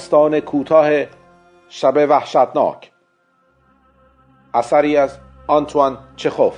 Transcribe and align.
داستان 0.00 0.40
کوتاه 0.40 0.90
شب 1.68 2.06
وحشتناک. 2.10 2.92
اثری 4.54 4.96
از 4.96 5.18
آنتوان 5.46 5.98
چخوف. 6.16 6.54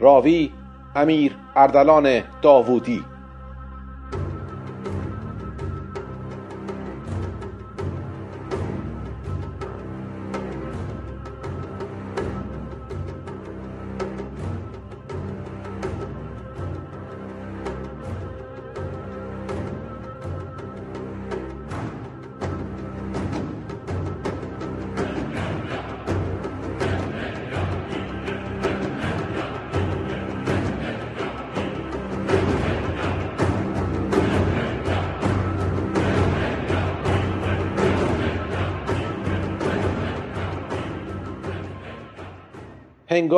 راوی 0.00 0.52
امیر 0.96 1.36
اردلان 1.56 2.22
داوودی. 2.42 3.04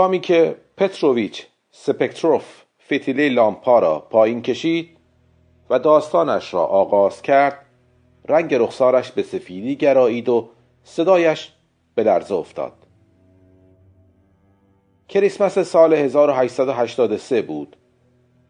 هنگامی 0.05 0.21
که 0.21 0.57
پتروویچ 0.77 1.47
سپکتروف 1.71 2.63
فتیله 2.87 3.29
لامپا 3.29 3.79
را 3.79 4.01
پایین 4.01 4.43
کشید 4.43 4.97
و 5.71 5.79
داستانش 5.79 6.55
را 6.55 6.65
آغاز 6.65 7.23
کرد 7.23 7.67
رنگ 8.29 8.55
رخسارش 8.55 9.13
به 9.13 9.23
سفیدی 9.23 9.77
گرایید 9.77 10.29
و 10.29 10.49
صدایش 10.83 11.53
به 11.95 12.03
لرزه 12.03 12.35
افتاد. 12.35 12.73
کریسمس 15.09 15.59
سال 15.59 15.95
1883 15.95 17.43
بود. 17.43 17.77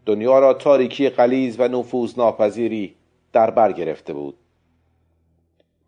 دنیا 0.07 0.39
را 0.39 0.55
تاریکی 0.55 1.09
قلیز 1.09 1.61
و 1.61 1.69
نفوذ 1.69 2.19
ناپذیری 2.19 2.95
در 3.33 3.51
بر 3.51 3.73
گرفته 3.73 4.13
بود. 4.13 4.37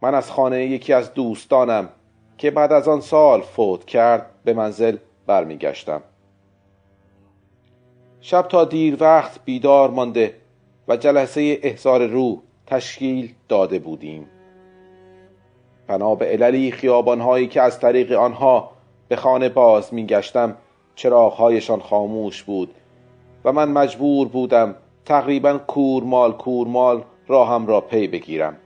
من 0.02 0.14
از 0.14 0.30
خانه 0.30 0.66
یکی 0.66 0.92
از 0.92 1.14
دوستانم 1.14 1.88
که 2.38 2.50
بعد 2.50 2.72
از 2.72 2.88
آن 2.88 3.00
سال 3.00 3.40
فوت 3.40 3.84
کرد 3.84 4.30
به 4.44 4.52
منزل 4.52 4.96
برمیگشتم. 5.26 6.02
شب 8.20 8.48
تا 8.48 8.64
دیر 8.64 8.96
وقت 9.00 9.44
بیدار 9.44 9.90
مانده 9.90 10.34
و 10.88 10.96
جلسه 10.96 11.58
احضار 11.62 12.06
روح 12.06 12.38
تشکیل 12.66 13.34
داده 13.48 13.78
بودیم. 13.78 14.26
بنا 15.86 16.14
به 16.14 16.26
عللی 16.26 16.70
خیابانهایی 16.70 17.46
که 17.46 17.62
از 17.62 17.80
طریق 17.80 18.12
آنها 18.12 18.70
به 19.08 19.16
خانه 19.16 19.48
باز 19.48 19.94
میگشتم 19.94 20.56
چراغهایشان 20.94 21.80
خاموش 21.80 22.42
بود 22.42 22.74
و 23.44 23.52
من 23.52 23.68
مجبور 23.68 24.28
بودم 24.28 24.74
تقریبا 25.04 25.58
کورمال 25.58 26.32
کورمال 26.32 27.04
راهم 27.28 27.66
را 27.66 27.80
پی 27.80 28.06
بگیرم. 28.06 28.56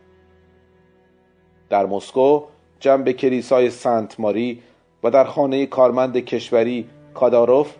در 1.68 1.86
مسکو 1.86 2.42
جنب 2.80 3.12
کلیسای 3.12 3.70
سنت 3.70 4.20
ماری 4.20 4.62
و 5.02 5.10
در 5.10 5.24
خانه 5.24 5.66
کارمند 5.66 6.16
کشوری 6.16 6.88
کاداروف 7.14 7.74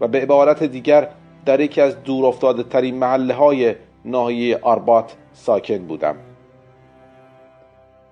و 0.00 0.08
به 0.08 0.20
عبارت 0.20 0.62
دیگر 0.62 1.08
در 1.46 1.60
یکی 1.60 1.80
از 1.80 2.02
دور 2.02 2.26
افتاده 2.26 2.62
ترین 2.62 2.98
محله 2.98 3.34
های 3.34 3.74
ناحیه 4.04 4.58
آربات 4.62 5.16
ساکن 5.32 5.78
بودم. 5.78 6.16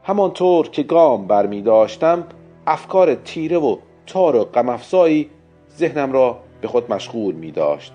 همانطور 0.04 0.68
که 0.68 0.82
گام 0.82 1.26
برمی 1.26 1.62
داشتم 1.62 2.24
افکار 2.66 3.14
تیره 3.14 3.58
و 3.58 3.76
تار 4.06 4.36
و 4.36 4.44
غمافزایی 4.44 5.30
ذهنم 5.76 6.12
را 6.12 6.38
به 6.60 6.68
خود 6.68 6.92
مشغول 6.92 7.34
می 7.34 7.50
داشت. 7.50 7.92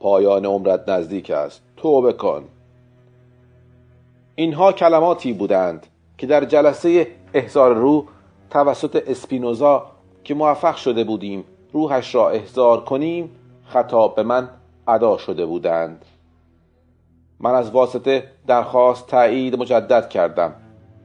پایان 0.00 0.46
عمرت 0.46 0.88
نزدیک 0.88 1.30
است. 1.30 1.62
توبه 1.76 2.12
کن. 2.12 2.44
اینها 4.34 4.72
کلماتی 4.72 5.32
بودند 5.32 5.86
که 6.18 6.26
در 6.26 6.44
جلسه 6.44 7.06
احضار 7.34 7.74
روح 7.74 8.04
توسط 8.52 9.02
اسپینوزا 9.06 9.86
که 10.24 10.34
موفق 10.34 10.76
شده 10.76 11.04
بودیم 11.04 11.44
روحش 11.72 12.14
را 12.14 12.30
احضار 12.30 12.84
کنیم 12.84 13.30
خطاب 13.64 14.14
به 14.14 14.22
من 14.22 14.48
ادا 14.88 15.16
شده 15.16 15.46
بودند. 15.46 16.04
من 17.40 17.54
از 17.54 17.70
واسطه 17.70 18.24
درخواست 18.46 19.06
تایید 19.06 19.58
مجدد 19.58 20.08
کردم 20.08 20.54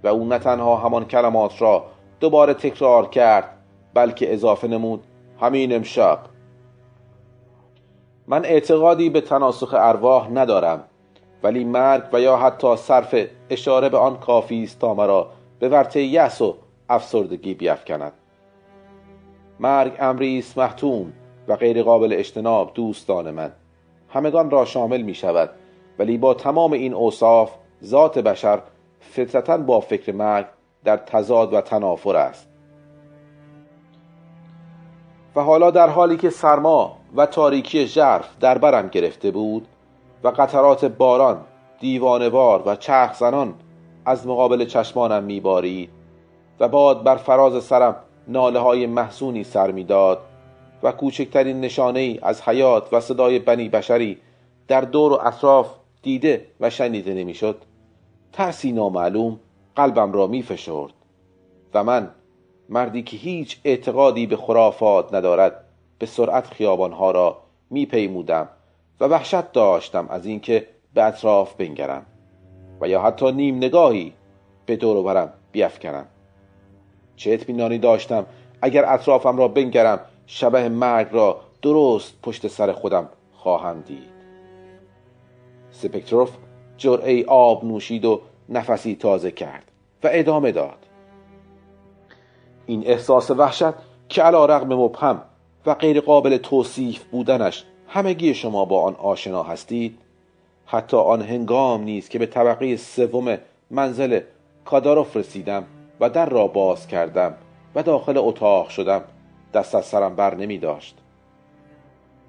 و 0.03 0.07
او 0.07 0.25
نه 0.25 0.39
تنها 0.39 0.75
همان 0.75 1.05
کلمات 1.05 1.61
را 1.61 1.85
دوباره 2.19 2.53
تکرار 2.53 3.07
کرد 3.07 3.57
بلکه 3.93 4.33
اضافه 4.33 4.67
نمود 4.67 5.03
همین 5.41 5.75
امشب. 5.75 6.19
من 8.27 8.45
اعتقادی 8.45 9.09
به 9.09 9.21
تناسخ 9.21 9.73
ارواح 9.77 10.29
ندارم 10.29 10.83
ولی 11.43 11.63
مرگ 11.63 12.03
و 12.13 12.21
یا 12.21 12.37
حتی 12.37 12.75
صرف 12.75 13.15
اشاره 13.49 13.89
به 13.89 13.97
آن 13.97 14.17
کافی 14.17 14.63
است 14.63 14.79
تا 14.79 14.93
مرا 14.93 15.29
به 15.59 15.69
ورطه 15.69 16.01
یأس 16.01 16.41
و 16.41 16.55
افسردگی 16.89 17.53
بیافکند. 17.53 18.13
مرگ 19.59 19.93
امری 19.99 20.39
است 20.39 20.57
محتوم 20.57 21.13
و 21.47 21.55
غیر 21.55 21.83
قابل 21.83 22.13
اجتناب 22.13 22.71
دوستان 22.73 23.31
من. 23.31 23.51
همگان 24.09 24.49
را 24.49 24.65
شامل 24.65 25.01
می 25.01 25.13
شود. 25.13 25.49
ولی 25.99 26.17
با 26.17 26.33
تمام 26.33 26.71
این 26.71 26.93
اوصاف 26.93 27.51
ذات 27.83 28.19
بشر 28.19 28.61
فطرتا 28.99 29.57
با 29.57 29.79
فکر 29.79 30.11
مرگ 30.11 30.45
در 30.83 30.97
تضاد 30.97 31.53
و 31.53 31.61
تنافر 31.61 32.15
است. 32.15 32.49
و 35.35 35.41
حالا 35.41 35.71
در 35.71 35.89
حالی 35.89 36.17
که 36.17 36.29
سرما 36.29 36.97
و 37.15 37.25
تاریکی 37.25 37.87
ژرف 37.87 38.37
در 38.39 38.57
برم 38.57 38.87
گرفته 38.87 39.31
بود 39.31 39.67
و 40.23 40.27
قطرات 40.27 40.85
باران 40.85 41.41
دیوانوار 41.79 42.63
و 42.65 42.75
چرخ 42.75 43.13
زنان 43.13 43.53
از 44.05 44.27
مقابل 44.27 44.65
چشمانم 44.65 45.23
میبارید 45.23 45.89
و 46.59 46.67
باد 46.67 47.03
بر 47.03 47.15
فراز 47.15 47.63
سرم 47.63 47.95
ناله 48.27 48.59
های 48.59 48.85
محسونی 48.85 49.43
سر 49.43 49.71
می‌داد 49.71 50.19
و 50.83 50.91
کوچکترین 50.91 51.61
نشانه 51.61 51.99
ای 51.99 52.19
از 52.21 52.41
حیات 52.41 52.93
و 52.93 52.99
صدای 52.99 53.39
بنی 53.39 53.69
بشری 53.69 54.17
در 54.67 54.81
دور 54.81 55.13
و 55.13 55.19
اطراف 55.23 55.75
دیده 56.01 56.45
و 56.59 56.69
شنیده 56.69 57.13
نمی‌شد. 57.13 57.57
ترسی 58.33 58.71
نامعلوم 58.71 59.39
قلبم 59.75 60.11
را 60.11 60.27
می 60.27 60.43
فشرد 60.43 60.93
و 61.73 61.83
من 61.83 62.11
مردی 62.69 63.03
که 63.03 63.17
هیچ 63.17 63.59
اعتقادی 63.63 64.27
به 64.27 64.35
خرافات 64.35 65.13
ندارد 65.13 65.63
به 65.99 66.05
سرعت 66.05 66.47
خیابانها 66.47 67.11
را 67.11 67.37
می 67.69 67.85
پیمودم 67.85 68.49
و 68.99 69.05
وحشت 69.05 69.51
داشتم 69.51 70.07
از 70.09 70.25
اینکه 70.25 70.67
به 70.93 71.03
اطراف 71.03 71.53
بنگرم 71.53 72.05
و 72.81 72.87
یا 72.87 73.01
حتی 73.01 73.31
نیم 73.31 73.57
نگاهی 73.57 74.13
به 74.65 74.75
دور 74.75 75.03
برم 75.03 75.33
بیافکنم 75.51 76.05
چه 77.17 77.33
اطمینانی 77.33 77.77
داشتم. 77.77 78.25
اگر 78.61 78.93
اطرافم 78.93 79.37
را 79.37 79.47
بنگرم 79.47 79.99
شبه 80.27 80.69
مرگ 80.69 81.07
را 81.11 81.39
درست 81.61 82.13
پشت 82.23 82.47
سر 82.47 82.71
خودم 82.71 83.09
خواهم 83.33 83.81
دید. 83.81 84.17
سپکتروف 85.71 86.31
جرعه 86.77 87.25
آب 87.25 87.65
نوشید 87.65 88.05
و 88.05 88.21
نفسی 88.49 88.95
تازه 88.95 89.31
کرد 89.31 89.63
و 90.03 90.09
ادامه 90.11 90.51
داد. 90.51 90.77
این 92.65 92.83
احساس 92.87 93.31
وحشت 93.31 93.73
که 94.09 94.21
علا 94.21 94.45
رقم 94.45 94.73
مبهم 94.73 95.21
و 95.65 95.73
غیر 95.73 96.01
قابل 96.01 96.37
توصیف 96.37 97.03
بودنش 97.03 97.63
همگی 97.87 98.33
شما 98.33 98.65
با 98.65 98.81
آن 98.81 98.95
آشنا 98.95 99.43
هستید؟ 99.43 99.97
حتی 100.65 100.97
آن 100.97 101.21
هنگام 101.21 101.83
نیست 101.83 102.09
که 102.09 102.19
به 102.19 102.25
طبقه 102.25 102.77
سوم 102.77 103.37
منزل 103.71 104.19
کاداروف 104.65 105.17
رسیدم 105.17 105.63
و 105.99 106.09
در 106.09 106.29
را 106.29 106.47
باز 106.47 106.87
کردم 106.87 107.33
و 107.75 107.83
داخل 107.83 108.17
اتاق 108.17 108.69
شدم. 108.69 109.01
دست 109.53 109.75
از 109.75 109.85
سرم 109.85 110.15
بر 110.15 110.35
نمی 110.35 110.57
داشت. 110.57 110.97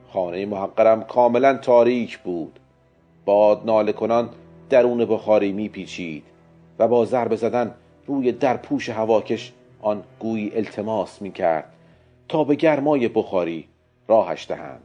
خانه 0.08 0.46
محقرم 0.46 1.02
کاملا 1.02 1.56
تاریک 1.56 2.18
بود. 2.18 2.60
باد 3.24 3.62
ناله 3.66 3.92
کنان 3.92 4.28
درون 4.70 5.04
بخاری 5.04 5.52
میپیچید 5.52 6.24
و 6.78 6.88
با 6.88 7.04
ضربه 7.04 7.36
زدن 7.36 7.74
روی 8.06 8.32
درپوش 8.32 8.88
هواکش 8.88 9.52
آن 9.82 10.02
گویی 10.18 10.52
التماس 10.54 11.22
می‌کرد 11.22 11.72
تا 12.28 12.44
به 12.44 12.54
گرمای 12.54 13.08
بخاری 13.08 13.68
راهش 14.08 14.46
دهند. 14.48 14.82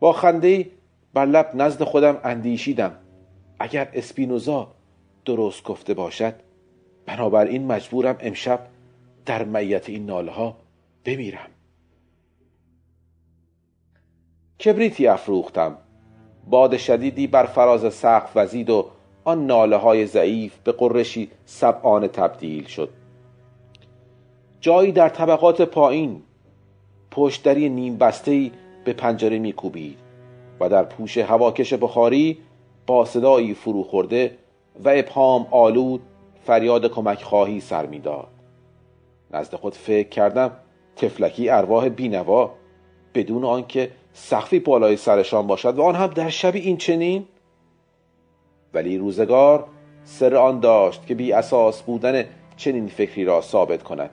با 0.00 0.12
خنده 0.12 0.70
بر 1.14 1.26
لب 1.26 1.50
نزد 1.54 1.82
خودم 1.82 2.20
اندیشیدم. 2.24 2.96
اگر 3.58 3.88
اسپینوزا 3.92 4.68
درست 5.24 5.64
گفته 5.64 5.94
باشد 5.94 6.34
بنابراین 7.06 7.66
مجبورم 7.66 8.16
امشب 8.20 8.66
در 9.26 9.44
میت 9.44 9.88
این 9.88 10.06
ناله 10.06 10.32
ها 10.32 10.56
بمیرم. 11.04 11.50
کبریتی 14.64 15.06
افروختم. 15.06 15.78
باد 16.50 16.76
شدیدی 16.76 17.26
بر 17.26 17.46
فراز 17.46 17.94
سقف 17.94 18.32
وزید 18.36 18.70
و 18.70 18.86
آن 19.24 19.46
ناله 19.46 19.76
های 19.76 20.06
ضعیف 20.06 20.58
به 20.58 20.72
قرشی 20.72 21.30
سبعانه 21.44 22.08
تبدیل 22.08 22.64
شد. 22.64 22.90
جایی 24.60 24.92
در 24.92 25.08
طبقات 25.08 25.62
پایین 25.62 26.22
پشتری 27.10 27.68
نیم 27.68 27.96
بستهی 27.96 28.52
به 28.84 28.92
پنجره 28.92 29.38
میکوبید 29.38 29.98
و 30.60 30.68
در 30.68 30.82
پوش 30.84 31.18
هواکش 31.18 31.74
بخاری 31.74 32.38
با 32.86 33.04
صدایی 33.04 33.54
فرو 33.54 33.82
خورده 33.82 34.36
و 34.84 34.88
ابهام 34.88 35.46
آلود 35.50 36.00
فریاد 36.46 36.90
کمک 36.90 37.22
خواهی 37.22 37.60
سر 37.60 37.86
می‌داد 37.86 38.28
نزد 39.30 39.54
خود 39.54 39.74
فکر 39.74 40.08
کردم 40.08 40.50
تفلکی 40.96 41.50
ارواح 41.50 41.88
بینوا 41.88 42.50
بدون 43.14 43.44
آنکه 43.44 43.90
سخفی 44.12 44.58
بالای 44.58 44.96
سرشان 44.96 45.46
باشد 45.46 45.78
و 45.78 45.82
آن 45.82 45.94
هم 45.94 46.06
در 46.06 46.28
شبی 46.28 46.60
این 46.60 46.76
چنین. 46.76 47.24
ولی 48.74 48.98
روزگار 48.98 49.64
سر 50.04 50.36
آن 50.36 50.60
داشت 50.60 51.06
که 51.06 51.14
بی 51.14 51.32
اساس 51.32 51.82
بودن 51.82 52.24
چنین 52.56 52.88
فکری 52.88 53.24
را 53.24 53.40
ثابت 53.40 53.82
کند. 53.82 54.10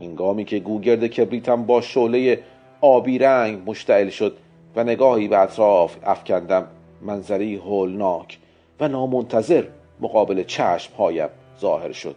هنگامی 0.00 0.44
که 0.44 0.58
گوگرد 0.58 1.06
کبریتم 1.06 1.62
با 1.62 1.80
شعله 1.80 2.42
آبی 2.80 3.18
رنگ 3.18 3.70
مشتعل 3.70 4.08
شد 4.08 4.36
و 4.76 4.84
نگاهی 4.84 5.28
به 5.28 5.38
اطراف 5.38 5.96
افکندم 6.04 6.66
منظری 7.02 7.56
هولناک 7.56 8.38
و 8.80 8.88
نامنتظر 8.88 9.64
مقابل 10.02 10.44
چشم 10.44 10.94
هایم 10.94 11.28
ظاهر 11.60 11.92
شد. 11.92 12.16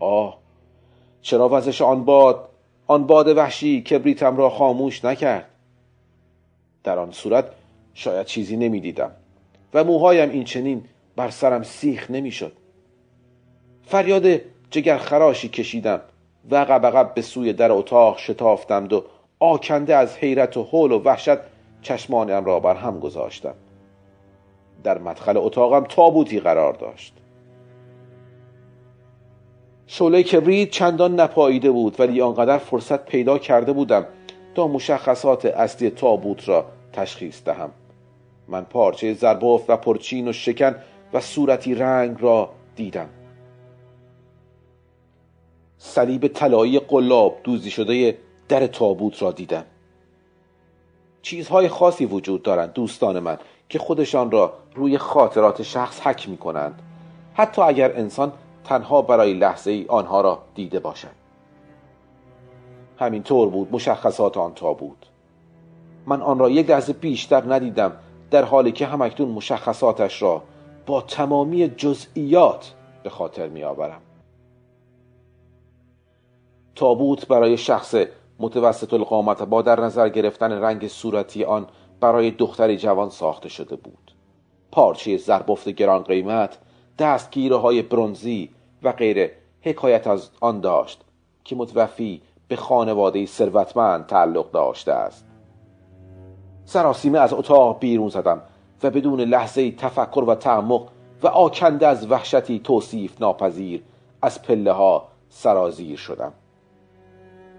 آه 0.00 0.38
چرا 1.22 1.48
وزش 1.48 1.82
آن 1.82 2.04
باد 2.04 2.48
آن 2.86 3.06
باد 3.06 3.28
وحشی 3.28 3.82
کبریتم 3.82 4.36
را 4.36 4.50
خاموش 4.50 5.04
نکرد؟ 5.04 5.48
در 6.84 6.98
آن 6.98 7.12
صورت 7.12 7.44
شاید 7.94 8.26
چیزی 8.26 8.56
نمی‌دیدم 8.56 9.10
و 9.74 9.84
موهایم 9.84 10.30
این 10.30 10.44
چنین 10.44 10.84
بر 11.16 11.30
سرم 11.30 11.62
سیخ 11.62 12.10
نمی‌شد. 12.10 12.52
فریاد 13.86 14.40
جگر 14.70 14.98
خراشی 14.98 15.48
کشیدم 15.48 16.00
و 16.50 16.56
عقب 16.56 17.14
به 17.14 17.22
سوی 17.22 17.52
در 17.52 17.72
اتاق 17.72 18.18
شتافتم 18.18 18.88
و 18.90 19.00
آکنده 19.40 19.96
از 19.96 20.16
حیرت 20.16 20.56
و 20.56 20.62
حول 20.62 20.92
و 20.92 20.98
وحشت 20.98 21.38
چشمانم 21.82 22.44
را 22.44 22.60
بر 22.60 22.74
هم 22.74 23.00
گذاشتم. 23.00 23.54
در 24.86 24.98
مدخل 24.98 25.36
اتاقم 25.36 25.84
تابوتی 25.84 26.40
قرار 26.40 26.72
داشت. 26.72 27.14
شعله 29.86 30.22
کبریت 30.22 30.70
چندان 30.70 31.20
نپاییده 31.20 31.70
بود 31.70 32.00
ولی 32.00 32.20
آنقدر 32.20 32.58
فرصت 32.58 33.04
پیدا 33.04 33.38
کرده 33.38 33.72
بودم 33.72 34.06
تا 34.54 34.68
مشخصات 34.68 35.46
اصلی 35.46 35.90
تابوت 35.90 36.48
را 36.48 36.66
تشخیص 36.92 37.44
دهم. 37.44 37.70
من 38.48 38.64
پارچه 38.64 39.14
زربافت 39.14 39.70
و 39.70 39.76
پرچین 39.76 40.28
و 40.28 40.32
شکن 40.32 40.74
و 41.12 41.20
صورتی 41.20 41.74
رنگ 41.74 42.16
را 42.20 42.50
دیدم. 42.76 43.08
صلیب 45.78 46.26
طلایی 46.26 46.78
قلاب 46.78 47.38
دوزی 47.44 47.70
شده 47.70 48.18
در 48.48 48.66
تابوت 48.66 49.22
را 49.22 49.32
دیدم. 49.32 49.64
چیزهای 51.22 51.68
خاصی 51.68 52.04
وجود 52.04 52.42
دارند 52.42 52.72
دوستان 52.72 53.18
من. 53.18 53.38
که 53.68 53.78
خودشان 53.78 54.30
را 54.30 54.52
روی 54.74 54.98
خاطرات 54.98 55.62
شخص 55.62 56.00
حک 56.00 56.28
می 56.28 56.36
کنند 56.36 56.82
حتی 57.34 57.62
اگر 57.62 57.96
انسان 57.96 58.32
تنها 58.64 59.02
برای 59.02 59.34
لحظه 59.34 59.70
ای 59.70 59.86
آنها 59.88 60.20
را 60.20 60.38
دیده 60.54 60.80
باشد. 60.80 61.26
همین 62.98 63.22
طور 63.22 63.48
بود 63.48 63.68
مشخصات 63.72 64.36
آن 64.36 64.54
تابوت 64.54 64.96
من 66.06 66.22
آن 66.22 66.38
را 66.38 66.50
یک 66.50 66.70
لحظه 66.70 66.92
بیشتر 66.92 67.54
ندیدم 67.54 67.92
در 68.30 68.44
حالی 68.44 68.72
که 68.72 68.86
همکنون 68.86 69.30
مشخصاتش 69.30 70.22
را 70.22 70.42
با 70.86 71.00
تمامی 71.00 71.68
جزئیات 71.68 72.74
به 73.02 73.10
خاطر 73.10 73.48
می 73.48 73.64
آورم 73.64 74.00
تابوت 76.74 77.28
برای 77.28 77.56
شخص 77.56 77.94
متوسط 78.38 78.94
القامت 78.94 79.42
با 79.42 79.62
در 79.62 79.80
نظر 79.80 80.08
گرفتن 80.08 80.52
رنگ 80.52 80.88
صورتی 80.88 81.44
آن 81.44 81.66
برای 82.00 82.30
دختری 82.30 82.76
جوان 82.76 83.10
ساخته 83.10 83.48
شده 83.48 83.76
بود. 83.76 84.12
پارچه 84.72 85.16
زربفت 85.16 85.68
گران 85.68 86.02
قیمت 86.02 86.58
دستگیره 86.98 87.56
های 87.56 87.82
برونزی 87.82 88.50
و 88.82 88.92
غیره 88.92 89.32
حکایت 89.62 90.06
از 90.06 90.30
آن 90.40 90.60
داشت 90.60 91.00
که 91.44 91.56
متوفی 91.56 92.22
به 92.48 92.56
خانواده 92.56 93.26
ثروتمند 93.26 94.06
تعلق 94.06 94.50
داشته 94.50 94.92
است. 94.92 95.26
سراسیمه 96.64 97.18
از 97.18 97.32
اتاق 97.32 97.78
بیرون 97.78 98.08
زدم 98.08 98.42
و 98.82 98.90
بدون 98.90 99.20
لحظه 99.20 99.70
تفکر 99.70 100.24
و 100.26 100.34
تعمق 100.34 100.88
و 101.22 101.26
آکنده 101.26 101.86
از 101.86 102.10
وحشتی 102.10 102.60
توصیف 102.60 103.20
ناپذیر 103.20 103.82
از 104.22 104.42
پله 104.42 104.72
ها 104.72 105.08
سرازیر 105.28 105.96
شدم. 105.96 106.32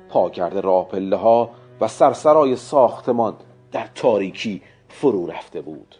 پاگرد 0.09 0.57
راه 0.57 0.87
پله 0.87 1.15
ها 1.15 1.49
و 1.81 1.87
سرسرای 1.87 2.55
ساختمان 2.55 3.33
در 3.71 3.87
تاریکی 3.95 4.61
فرو 4.89 5.27
رفته 5.27 5.61
بود. 5.61 5.95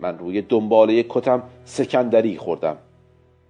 من 0.00 0.18
روی 0.18 0.42
دنباله 0.42 1.02
کتم 1.08 1.42
سکندری 1.64 2.36
خوردم 2.36 2.76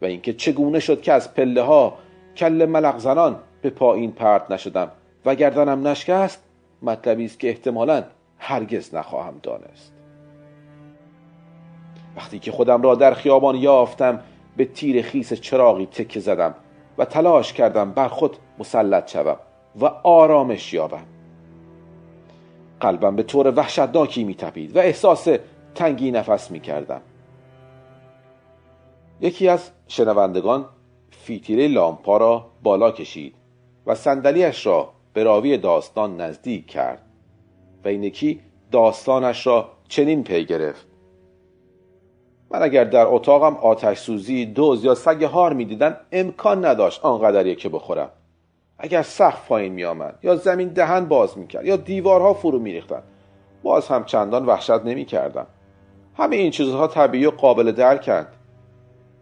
و 0.02 0.04
اینکه 0.04 0.32
چگونه 0.32 0.80
شد 0.80 1.02
که 1.02 1.12
از 1.12 1.34
پله 1.34 1.62
ها 1.62 1.98
کل 2.36 2.66
ملق 2.66 2.98
زنان 2.98 3.36
به 3.62 3.70
پایین 3.70 4.12
پرت 4.12 4.50
نشدم 4.50 4.90
و 5.24 5.34
گردنم 5.34 5.88
نشکست 5.88 6.42
مطلبی 6.82 7.24
است 7.24 7.40
که 7.40 7.48
احتمالا 7.48 8.04
هرگز 8.38 8.94
نخواهم 8.94 9.34
دانست. 9.42 9.92
وقتی 12.16 12.38
که 12.38 12.52
خودم 12.52 12.82
را 12.82 12.94
در 12.94 13.14
خیابان 13.14 13.56
یافتم 13.56 14.20
به 14.56 14.64
تیر 14.64 15.02
خیس 15.02 15.32
چراغی 15.32 15.86
تکه 15.86 16.20
زدم 16.20 16.54
و 16.98 17.04
تلاش 17.04 17.52
کردم 17.52 17.92
بر 17.92 18.08
خود 18.08 18.36
مسلط 18.58 19.12
شوم 19.12 19.36
و 19.80 19.84
آرامش 20.02 20.74
یابم. 20.74 21.13
قلبم 22.80 23.16
به 23.16 23.22
طور 23.22 23.52
وحشتناکی 23.56 24.24
میتپید 24.24 24.76
و 24.76 24.78
احساس 24.78 25.28
تنگی 25.74 26.10
نفس 26.10 26.50
می‌کردم. 26.50 27.00
یکی 29.20 29.48
از 29.48 29.70
شنوندگان 29.88 30.64
فیتیله 31.10 31.68
لامپا 31.68 32.16
را 32.16 32.46
بالا 32.62 32.90
کشید 32.90 33.34
و 33.86 33.94
صندلیاش 33.94 34.66
را 34.66 34.92
به 35.12 35.22
راوی 35.22 35.58
داستان 35.58 36.20
نزدیک 36.20 36.66
کرد 36.66 37.02
و 37.84 37.88
این 37.88 38.02
یکی 38.02 38.40
داستانش 38.70 39.46
را 39.46 39.68
چنین 39.88 40.24
پی 40.24 40.44
گرفت. 40.44 40.86
من 42.50 42.62
اگر 42.62 42.84
در 42.84 43.06
اتاقم 43.06 43.56
آتش 43.56 43.98
سوزی 43.98 44.46
دوز 44.46 44.84
یا 44.84 44.94
سگ 44.94 45.24
هار 45.24 45.52
می‌دیدم 45.52 45.96
امکان 46.12 46.64
نداشت 46.64 47.04
آنقدری 47.04 47.56
که 47.56 47.68
بخورم. 47.68 48.10
اگر 48.78 49.02
سقف 49.02 49.48
پایین 49.48 49.72
می 49.72 49.84
آمد 49.84 50.18
یا 50.22 50.36
زمین 50.36 50.68
دهن 50.68 51.04
باز 51.04 51.38
می 51.38 51.46
کرد 51.46 51.64
یا 51.66 51.76
دیوارها 51.76 52.34
فرو 52.34 52.58
می 52.58 52.72
ریختن 52.72 53.02
باز 53.62 53.88
هم 53.88 54.04
چندان 54.04 54.46
وحشت 54.46 54.70
نمی 54.70 55.04
کردم 55.04 55.46
همه 56.16 56.36
این 56.36 56.50
چیزها 56.50 56.86
طبیعی 56.86 57.26
و 57.26 57.30
قابل 57.30 57.72
درکند 57.72 58.26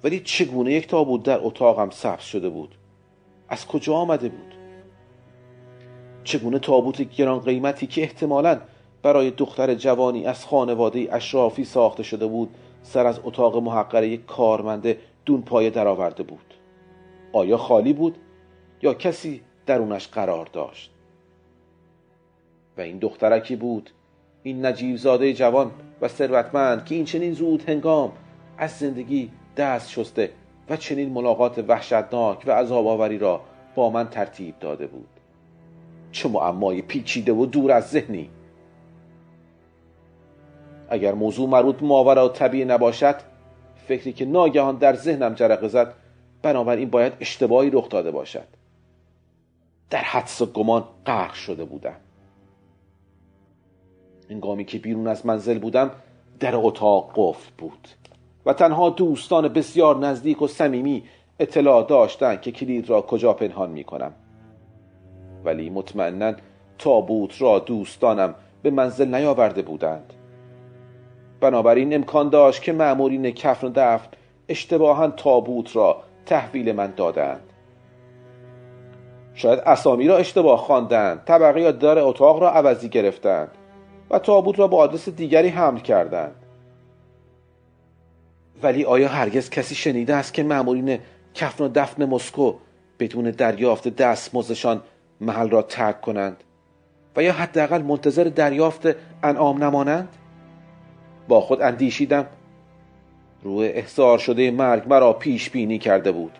ولی 0.04 0.20
چگونه 0.20 0.72
یک 0.72 0.88
تابوت 0.88 1.22
در 1.22 1.38
اتاقم 1.42 1.90
سبز 1.90 2.22
شده 2.22 2.48
بود؟ 2.48 2.74
از 3.48 3.66
کجا 3.66 3.94
آمده 3.94 4.28
بود؟ 4.28 4.54
چگونه 6.24 6.58
تابوت 6.58 7.02
گران 7.02 7.38
قیمتی 7.38 7.86
که 7.86 8.02
احتمالا 8.02 8.60
برای 9.02 9.30
دختر 9.30 9.74
جوانی 9.74 10.26
از 10.26 10.44
خانواده 10.44 11.08
اشرافی 11.12 11.64
ساخته 11.64 12.02
شده 12.02 12.26
بود 12.26 12.54
سر 12.82 13.06
از 13.06 13.20
اتاق 13.24 13.56
محقره 13.56 14.08
یک 14.08 14.26
کارمنده 14.26 14.98
دون 15.24 15.42
پایه 15.42 15.70
درآورده 15.70 16.22
بود. 16.22 16.54
آیا 17.32 17.56
خالی 17.56 17.92
بود؟ 17.92 18.18
یا 18.82 18.94
کسی 18.94 19.42
درونش 19.66 20.08
قرار 20.08 20.46
داشت. 20.52 20.90
و 22.78 22.80
این 22.80 22.98
دخترکی 22.98 23.56
بود 23.56 23.90
این 24.42 24.66
نجیب 24.66 24.96
زاده 24.96 25.32
جوان 25.32 25.70
و 26.00 26.08
ثروتمند 26.08 26.84
که 26.84 26.94
این 26.94 27.04
چنین 27.04 27.32
زود 27.32 27.68
هنگام 27.68 28.12
از 28.58 28.70
زندگی 28.70 29.30
دست 29.56 29.90
شسته 29.90 30.30
و 30.70 30.76
چنین 30.76 31.12
ملاقات 31.12 31.64
وحشتناک 31.68 32.42
و 32.46 32.50
عذاب 32.50 32.86
آوری 32.86 33.18
را 33.18 33.40
با 33.74 33.90
من 33.90 34.08
ترتیب 34.08 34.58
داده 34.60 34.86
بود. 34.86 35.08
چه 36.12 36.28
معمای 36.28 36.82
پیچیده 36.82 37.32
و 37.32 37.46
دور 37.46 37.72
از 37.72 37.90
ذهنی! 37.90 38.30
اگر 40.88 41.14
موضوع 41.14 41.48
مربوط 41.48 41.82
ماورا 41.82 42.26
و 42.26 42.28
طبیعی 42.28 42.64
نباشد 42.64 43.16
فکری 43.88 44.12
که 44.12 44.24
ناگهان 44.24 44.76
در 44.76 44.94
ذهنم 44.94 45.34
جرقه 45.34 45.68
زد 45.68 45.94
بنابراین 46.42 46.90
باید 46.90 47.12
اشتباهی 47.20 47.70
رخ 47.70 47.88
داده 47.88 48.10
باشد. 48.10 48.61
در 49.92 49.98
حدس 49.98 50.42
و 50.42 50.46
گمان 50.46 50.84
غرق 51.06 51.32
شده 51.32 51.64
بودم. 51.64 51.96
هنگامی 54.30 54.64
که 54.64 54.78
بیرون 54.78 55.06
از 55.06 55.26
منزل 55.26 55.58
بودم 55.58 55.90
در 56.40 56.56
اتاق 56.56 57.12
قفل 57.16 57.50
بود 57.58 57.88
و 58.46 58.52
تنها 58.52 58.90
دوستان 58.90 59.48
بسیار 59.48 59.96
نزدیک 59.96 60.42
و 60.42 60.46
صمیمی 60.46 61.04
اطلاع 61.40 61.86
داشتند 61.86 62.40
که 62.40 62.52
کلید 62.52 62.90
را 62.90 63.02
کجا 63.02 63.32
پنهان 63.32 63.70
می 63.70 63.84
کنم. 63.84 64.12
ولی 65.44 65.70
مطمئنا 65.70 66.32
تابوت 66.78 67.42
را 67.42 67.58
دوستانم 67.58 68.34
به 68.62 68.70
منزل 68.70 69.14
نیاورده 69.14 69.62
بودند. 69.62 70.12
بنابراین 71.40 71.94
امکان 71.94 72.28
داشت 72.28 72.62
که 72.62 72.72
مأمورین 72.72 73.30
کفن 73.30 73.68
دفن 73.68 74.08
اشتباها 74.48 75.08
تابوت 75.08 75.76
را 75.76 76.02
تحویل 76.26 76.72
من 76.72 76.92
دادند. 76.96 77.51
شاید 79.34 79.58
اسامی 79.58 80.08
را 80.08 80.16
اشتباه 80.16 80.58
خواندند 80.58 81.24
طبقه 81.24 81.60
یا 81.60 81.72
در 81.72 81.98
اتاق 81.98 82.42
را 82.42 82.50
عوضی 82.50 82.88
گرفتند 82.88 83.48
و 84.10 84.18
تابوت 84.18 84.58
را 84.58 84.66
با 84.66 84.78
آدرس 84.78 85.08
دیگری 85.08 85.48
حمل 85.48 85.78
کردند. 85.78 86.34
ولی 88.62 88.84
آیا 88.84 89.08
هرگز 89.08 89.50
کسی 89.50 89.74
شنیده 89.74 90.14
است 90.14 90.34
که 90.34 90.42
مأمورین 90.42 90.98
کفن 91.34 91.64
و 91.64 91.68
دفن 91.68 92.04
مسکو 92.04 92.54
بدون 92.98 93.30
دریافت 93.30 93.88
دستمزدشان 93.88 94.80
محل 95.20 95.50
را 95.50 95.62
ترک 95.62 96.00
کنند 96.00 96.44
و 97.16 97.22
یا 97.22 97.32
حداقل 97.32 97.82
منتظر 97.82 98.24
دریافت 98.24 98.88
انعام 99.22 99.64
نمانند؟ 99.64 100.08
با 101.28 101.40
خود 101.40 101.62
اندیشیدم 101.62 102.26
روح 103.42 103.70
احضار 103.74 104.18
شده 104.18 104.50
مرگ 104.50 104.82
مرا 104.88 105.12
پیش 105.12 105.50
بینی 105.50 105.78
کرده 105.78 106.12
بود. 106.12 106.32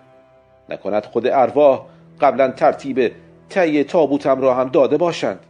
نکند 0.68 1.04
خود 1.04 1.26
ارواح 1.26 1.87
قبلا 2.21 2.50
ترتیب 2.50 3.12
تهیه 3.50 3.85
تابوتم 3.85 4.40
را 4.40 4.54
هم 4.54 4.69
داده 4.69 4.97
باشند. 4.97 5.47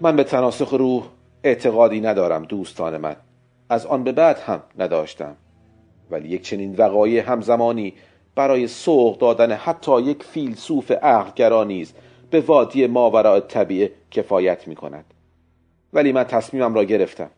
من 0.00 0.16
به 0.16 0.24
تناسخ 0.24 0.72
روح 0.72 1.04
اعتقادی 1.44 2.00
ندارم 2.00 2.44
دوستان 2.44 2.96
من. 2.96 3.16
از 3.68 3.86
آن 3.86 4.04
به 4.04 4.12
بعد 4.12 4.38
هم 4.38 4.62
نداشتم. 4.78 5.36
ولی 6.10 6.28
یک 6.28 6.42
چنین 6.42 6.76
وقایع 6.76 7.30
همزمانی 7.32 7.94
برای 8.34 8.66
سوق 8.66 9.18
دادن 9.18 9.52
حتی 9.52 10.00
یک 10.00 10.22
فیلسوف 10.22 10.90
عقلگرا 10.90 11.64
نیز 11.64 11.92
به 12.30 12.40
وادی 12.40 12.86
ماوراء 12.86 13.40
طبیعه 13.40 13.92
کفایت 14.10 14.68
می 14.68 14.74
کند 14.74 15.04
ولی 15.92 16.12
من 16.12 16.24
تصمیمم 16.24 16.74
را 16.74 16.84
گرفتم. 16.84 17.30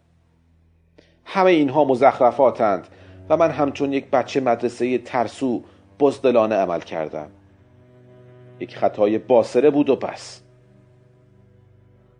همه 1.24 1.50
اینها 1.50 1.84
مزخرفاتند. 1.84 2.88
و 3.30 3.36
من 3.36 3.50
همچون 3.50 3.92
یک 3.92 4.10
بچه 4.10 4.40
مدرسه 4.40 4.98
ترسو 4.98 5.62
بزدلانه 6.00 6.54
عمل 6.54 6.80
کردم. 6.80 7.26
یک 8.60 8.76
خطای 8.76 9.18
باسره 9.18 9.70
بود 9.70 9.90
و 9.90 9.96
بس. 9.96 10.42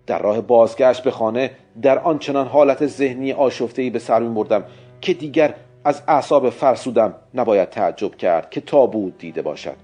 در 0.06 0.18
راه 0.22 0.40
بازگشت 0.40 1.02
به 1.02 1.10
خانه 1.10 1.50
در 1.82 1.98
آنچنان 1.98 2.46
حالت 2.46 2.86
ذهنی 2.86 3.32
آشفتهای 3.32 3.90
به 3.90 3.98
سر 3.98 4.20
بردم 4.20 4.64
که 5.00 5.14
دیگر 5.14 5.54
از 5.84 6.02
اعصاب 6.08 6.50
فرسودم 6.50 7.14
نباید 7.34 7.68
تعجب 7.68 8.14
کرد 8.14 8.50
که 8.50 8.60
تابوت 8.60 9.18
دیده 9.18 9.42
باشد. 9.42 9.76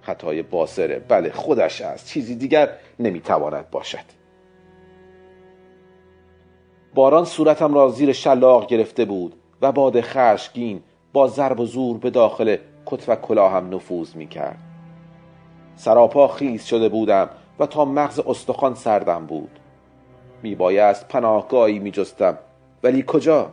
خطای 0.00 0.42
باسره 0.42 0.98
بله 1.08 1.30
خودش 1.30 1.80
است 1.80 2.06
چیزی 2.06 2.34
دیگر 2.34 2.68
نمی‌تواند 2.98 3.70
باشد. 3.70 4.24
باران 6.94 7.24
صورتم 7.24 7.74
را 7.74 7.88
زیر 7.88 8.12
شلاق 8.12 8.66
گرفته 8.66 9.04
بود. 9.04 9.34
و 9.64 9.72
باد 9.72 10.00
خشگین 10.00 10.82
با 11.12 11.28
ضرب 11.28 11.60
و 11.60 11.66
زور 11.66 11.98
به 11.98 12.10
داخل 12.10 12.56
کت 12.86 13.08
و 13.08 13.16
کلاهم 13.16 13.74
نفوذ 13.74 14.16
می 14.16 14.26
کرد 14.26 14.58
سراپا 15.76 16.28
خیز 16.28 16.64
شده 16.64 16.88
بودم 16.88 17.28
و 17.58 17.66
تا 17.66 17.84
مغز 17.84 18.20
استخوان 18.20 18.74
سردم 18.74 19.26
بود. 19.26 19.58
می 20.42 20.54
بایست 20.54 21.08
پناهگاهی 21.08 21.78
می 21.78 21.90
جستم 21.90 22.38
ولی 22.82 23.04
کجا؟ 23.06 23.50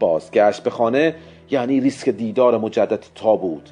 بازگشت 0.00 0.62
به 0.62 0.70
خانه 0.70 1.14
یعنی 1.50 1.80
ریسک 1.80 2.08
دیدار 2.08 2.58
مجدد 2.58 3.04
بود. 3.22 3.70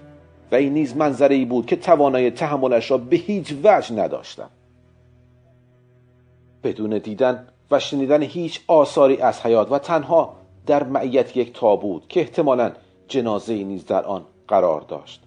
و 0.52 0.54
این 0.54 0.72
نیز 0.72 0.96
منظره 0.96 1.44
بود 1.44 1.66
که 1.66 1.76
توانای 1.76 2.30
تحملش 2.30 2.90
را 2.90 2.98
به 2.98 3.16
هیچ 3.16 3.54
وجه 3.64 3.94
نداشتم. 3.94 4.50
بدون 6.62 6.98
دیدن 6.98 7.48
و 7.70 7.78
شنیدن 7.78 8.22
هیچ 8.22 8.60
آثاری 8.66 9.16
از 9.16 9.40
حیات 9.40 9.72
و 9.72 9.78
تنها 9.78 10.37
در 10.68 10.84
معیت 10.84 11.36
یک 11.36 11.52
تابوت 11.52 12.08
که 12.08 12.20
احتمالا 12.20 12.72
جنازه 13.08 13.64
نیز 13.64 13.86
در 13.86 14.04
آن 14.04 14.24
قرار 14.48 14.80
داشت. 14.80 15.22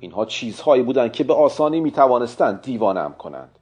اینها 0.00 0.24
چیزهایی 0.24 0.82
بودند 0.82 1.12
که 1.12 1.24
به 1.24 1.34
آسانی 1.34 1.80
می 1.80 1.90
توانستند 1.90 2.62
دیوانم 2.62 3.14
کنند. 3.18 3.58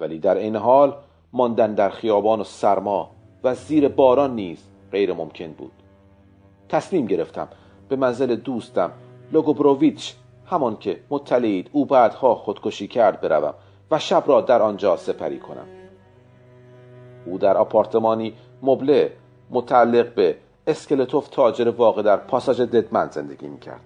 ولی 0.00 0.18
در 0.18 0.34
این 0.36 0.56
حال 0.56 0.96
ماندن 1.32 1.74
در 1.74 1.90
خیابان 1.90 2.40
و 2.40 2.44
سرما 2.44 3.10
و 3.44 3.54
زیر 3.54 3.88
باران 3.88 4.34
نیز 4.34 4.58
غیر 4.92 5.12
ممکن 5.12 5.52
بود. 5.52 5.72
تصمیم 6.68 7.06
گرفتم 7.06 7.48
به 7.88 7.96
منزل 7.96 8.36
دوستم 8.36 8.92
لوگوبروویچ 9.32 10.14
همان 10.46 10.76
که 10.76 11.00
مطلعید 11.10 11.70
او 11.72 11.86
بعدها 11.86 12.34
خودکشی 12.34 12.88
کرد 12.88 13.20
بروم 13.20 13.54
و 13.90 13.98
شب 13.98 14.24
را 14.26 14.40
در 14.40 14.62
آنجا 14.62 14.96
سپری 14.96 15.38
کنم. 15.38 15.66
او 17.26 17.38
در 17.38 17.56
آپارتمانی 17.56 18.34
مبله 18.62 19.12
متعلق 19.50 20.14
به 20.14 20.36
اسکلتوف 20.66 21.28
تاجر 21.28 21.68
واقع 21.68 22.02
در 22.02 22.16
پاساژ 22.16 22.60
ددمن 22.60 23.10
زندگی 23.10 23.48
می‌کرد. 23.48 23.80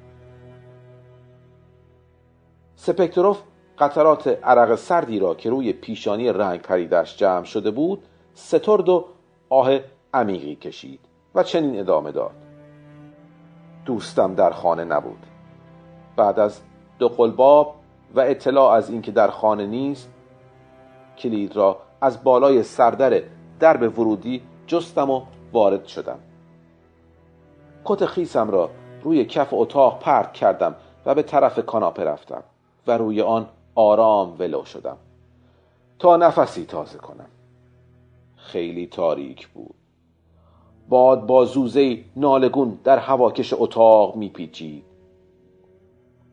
سپکتروف 2.77 3.43
قطرات 3.79 4.29
عرق 4.29 4.75
سردی 4.75 5.19
را 5.19 5.35
که 5.35 5.51
روی 5.51 5.73
پیشانی 5.73 6.33
رنگ 6.33 6.61
پریدش 6.61 7.17
جمع 7.17 7.45
شده 7.45 7.71
بود 7.71 8.03
سترد 8.35 8.89
و 8.89 9.05
آه 9.49 9.81
عمیقی 10.15 10.55
کشید 10.55 11.01
و 11.35 11.43
چنین 11.43 11.81
ادامه 11.81 12.13
داد. 12.13 12.35
دوستم 13.87 14.35
در 14.35 14.51
خانه 14.51 14.85
نبود. 14.85 15.27
بعد 16.17 16.39
از 16.39 16.61
دو 16.99 17.09
قلباب 17.09 17.75
و 18.15 18.21
اطلاع 18.21 18.73
از 18.73 18.91
اینکه 18.91 19.13
در 19.13 19.29
خانه 19.29 19.67
نیست 19.67 20.11
کلید 21.19 21.57
را 21.57 21.79
از 22.01 22.25
بالای 22.25 22.63
سردر 22.63 23.23
درب 23.61 23.99
ورودی 23.99 24.43
جستم 24.67 25.11
و 25.11 25.23
وارد 25.55 25.87
شدم. 25.87 26.19
کت 27.85 28.07
خیسم 28.07 28.51
را 28.51 28.71
روی 29.03 29.25
کف 29.25 29.49
اتاق 29.53 29.99
پرت 29.99 30.33
کردم 30.33 30.75
و 31.07 31.15
به 31.15 31.23
طرف 31.23 31.59
کاناپه 31.67 32.05
رفتم 32.05 32.43
و 32.87 32.99
روی 32.99 33.21
آن 33.21 33.47
آرام 33.75 34.37
ولو 34.39 34.65
شدم. 34.65 34.97
تا 35.99 36.17
نفسی 36.17 36.65
تازه 36.65 36.99
کنم. 36.99 37.29
خیلی 38.37 38.87
تاریک 38.87 39.49
بود. 39.49 39.75
باد 40.89 41.27
با 41.27 41.45
زوزه 41.45 42.05
نالگون 42.17 42.79
در 42.85 42.99
هواکش 42.99 43.55
اتاق 43.57 44.17
میپیچید. 44.17 44.85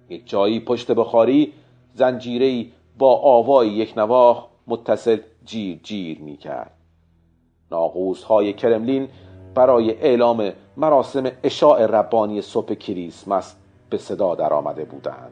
یک 0.10 0.30
جایی 0.30 0.60
پشت 0.60 0.92
بخاری 0.92 1.54
زنجیری 1.94 2.74
با 2.98 3.16
آوای 3.16 3.70
یک 3.70 3.98
نواخ 3.98 4.48
متصل 4.68 5.18
جیر 5.46 5.80
جیر 5.84 6.20
می‌کرد. 6.20 6.81
ناقوس 7.72 8.24
های 8.24 8.54
کرملین 8.54 9.08
برای 9.56 9.92
اعلام 9.92 10.52
مراسم 10.78 11.32
اشاع 11.44 11.86
ربانی 11.86 12.42
صبح 12.42 12.74
کریسمس 12.74 13.56
به 13.90 13.98
صدا 13.98 14.36
در 14.36 14.54
آمده 14.54 14.86
بودند. 14.86 15.32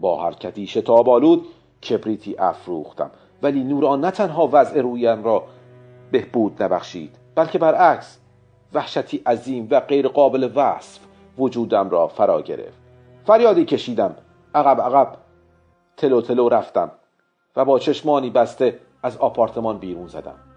با 0.00 0.24
حرکتی 0.24 0.66
شتاب 0.66 1.08
آلود 1.08 1.46
کبریتی 1.90 2.36
افروختم 2.38 3.10
ولی 3.42 3.64
نور 3.64 3.86
آن 3.86 4.00
نه 4.00 4.10
تنها 4.10 4.48
وضع 4.52 4.80
رویم 4.80 5.24
را 5.24 5.42
بهبود 6.12 6.62
نبخشید 6.62 7.16
بلکه 7.34 7.58
برعکس 7.58 8.18
وحشتی 8.72 9.22
عظیم 9.26 9.68
و 9.70 9.80
غیر 9.80 10.08
قابل 10.08 10.50
وصف 10.54 11.00
وجودم 11.38 11.90
را 11.90 12.08
فرا 12.08 12.42
گرفت. 12.42 12.78
فریادی 13.26 13.64
کشیدم 13.64 14.16
عقب 14.54 14.80
عقب 14.80 15.16
تلو 15.96 16.20
تلو 16.20 16.48
رفتم 16.48 16.90
و 17.56 17.64
با 17.64 17.78
چشمانی 17.78 18.30
بسته 18.30 18.78
از 19.02 19.16
آپارتمان 19.16 19.78
بیرون 19.78 20.06
زدم. 20.06 20.47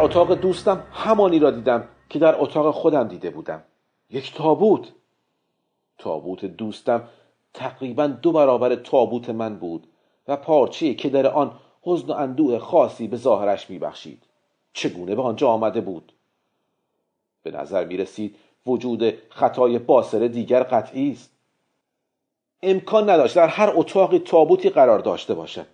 اتاق 0.00 0.34
دوستم 0.34 0.84
همانی 0.92 1.38
را 1.38 1.50
دیدم 1.50 1.88
که 2.08 2.18
در 2.18 2.42
اتاق 2.42 2.74
خودم 2.74 3.08
دیده 3.08 3.30
بودم. 3.30 3.62
یک 4.10 4.34
تابوت. 4.34 4.92
تابوت 5.98 6.44
دوستم 6.44 7.08
تقریبا 7.54 8.06
دو 8.06 8.32
برابر 8.32 8.74
تابوت 8.74 9.30
من 9.30 9.56
بود 9.56 9.86
و 10.28 10.36
پارچه 10.36 10.94
که 10.94 11.08
در 11.08 11.26
آن 11.26 11.52
حزن 11.82 12.06
و 12.06 12.12
اندوه 12.12 12.58
خاصی 12.58 13.08
به 13.08 13.16
ظاهرش 13.16 13.70
میبخشید. 13.70 14.22
چگونه 14.72 15.14
به 15.14 15.22
آنجا 15.22 15.48
آمده 15.48 15.80
بود؟ 15.80 16.12
به 17.42 17.50
نظر 17.50 17.84
می 17.84 17.96
رسید 17.96 18.36
وجود 18.66 19.14
خطای 19.28 19.78
باسر 19.78 20.18
دیگر 20.18 20.62
قطعی 20.62 21.12
است. 21.12 21.32
امکان 22.62 23.10
نداشت 23.10 23.36
در 23.36 23.48
هر 23.48 23.72
اتاقی 23.74 24.18
تابوتی 24.18 24.70
قرار 24.70 24.98
داشته 24.98 25.34
باشد. 25.34 25.66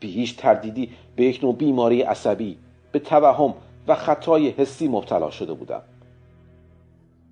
بی 0.00 0.12
هیچ 0.12 0.36
تردیدی 0.36 0.90
به 1.16 1.24
یک 1.24 1.44
نوع 1.44 1.54
بیماری 1.54 2.02
عصبی 2.02 2.58
به 2.92 2.98
توهم 2.98 3.54
و 3.88 3.94
خطای 3.94 4.50
حسی 4.50 4.88
مبتلا 4.88 5.30
شده 5.30 5.52
بودم. 5.52 5.82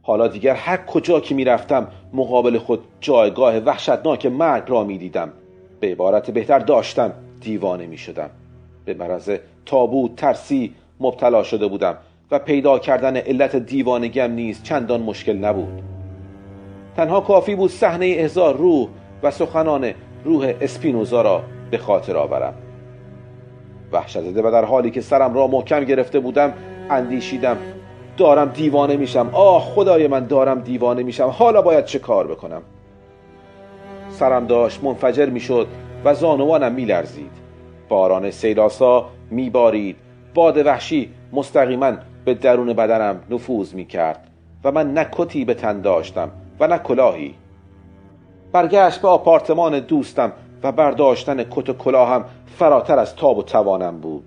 حالا 0.02 0.28
دیگر 0.28 0.54
هر 0.54 0.76
کجا 0.76 1.20
که 1.20 1.34
می‌رفتم 1.34 1.88
مقابل 2.12 2.58
خود 2.58 2.84
جایگاه 3.00 3.58
وحشتناک 3.58 4.26
مرگ 4.26 4.64
را 4.66 4.84
می‌دیدم. 4.84 5.32
به 5.80 5.92
عبارت 5.92 6.30
بهتر 6.30 6.58
داشتم 6.58 7.12
دیوانه 7.40 7.86
می 7.86 7.98
شدم 7.98 8.30
به 8.84 8.94
مرض 8.94 9.38
تابوت 9.66 10.16
ترسی 10.16 10.74
مبتلا 11.00 11.42
شده 11.42 11.66
بودم 11.66 11.96
و 12.30 12.38
پیدا 12.38 12.78
کردن 12.78 13.16
علت 13.16 13.56
دیوانگیم 13.56 14.30
نیز 14.30 14.62
چندان 14.62 15.02
مشکل 15.02 15.36
نبود. 15.36 15.82
تنها 16.96 17.20
کافی 17.20 17.54
بود 17.54 17.70
صحنه 17.70 18.06
احضار 18.06 18.56
روح 18.56 18.88
و 19.22 19.30
سخنان 19.30 19.92
روح 20.24 20.54
اسپینوزا 20.60 21.22
را 21.22 21.42
به 21.70 21.78
خاطر 21.78 22.16
آورم. 22.16 22.54
وحشت 23.96 24.20
زده 24.20 24.42
و 24.42 24.50
در 24.50 24.64
حالی 24.64 24.90
که 24.90 25.00
سرم 25.00 25.34
را 25.34 25.46
محکم 25.46 25.84
گرفته 25.84 26.20
بودم 26.20 26.52
اندیشیدم 26.90 27.56
دارم 28.16 28.48
دیوانه 28.48 28.96
میشم. 28.96 29.30
آه 29.32 29.62
خدای 29.62 30.08
من 30.08 30.26
دارم 30.26 30.60
دیوانه 30.60 31.02
میشم. 31.02 31.26
حالا 31.26 31.62
باید 31.62 31.84
چه 31.84 31.98
کار 31.98 32.26
بکنم؟ 32.26 32.62
سرم 34.10 34.46
داشت 34.46 34.84
منفجر 34.84 35.26
می‌شد 35.26 35.66
و 36.04 36.14
زانوانم 36.14 36.72
میلرزید. 36.72 37.30
باران 37.88 38.30
سیلاسا 38.30 39.06
میبارید. 39.30 39.96
باد 40.34 40.66
وحشی 40.66 41.10
مستقیما 41.32 41.92
به 42.24 42.34
درون 42.34 42.72
بدنم 42.72 43.20
نفوذ 43.30 43.74
می‌کرد 43.74 44.28
و 44.64 44.72
من 44.72 44.94
نه 44.94 45.06
کتی 45.12 45.44
به 45.44 45.54
تن 45.54 45.80
داشتم 45.80 46.30
و 46.60 46.66
نه 46.66 46.78
کلاهی. 46.78 47.34
برگشت 48.52 49.02
به 49.02 49.08
آپارتمان 49.08 49.80
دوستم. 49.80 50.32
و 50.62 50.72
برداشتن 50.72 51.44
کت 51.44 51.68
و 51.68 51.72
کلاهم 51.72 52.24
فراتر 52.58 52.98
از 52.98 53.16
تاب 53.16 53.38
و 53.38 53.42
توانم 53.42 53.98
بود. 54.00 54.24